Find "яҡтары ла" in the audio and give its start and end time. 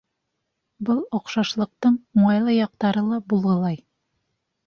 2.57-3.19